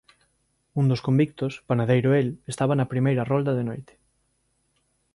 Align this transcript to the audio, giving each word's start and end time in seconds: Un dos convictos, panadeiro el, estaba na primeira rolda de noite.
Un 0.79 0.85
dos 0.91 1.01
convictos, 1.07 1.53
panadeiro 1.69 2.09
el, 2.21 2.27
estaba 2.53 2.73
na 2.75 2.89
primeira 2.93 3.27
rolda 3.31 3.53
de 3.57 3.67
noite. 3.69 3.93